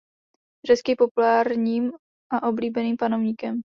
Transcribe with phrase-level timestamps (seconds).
[0.67, 1.91] Řecký populárním
[2.31, 3.61] a oblíbeným panovníkem.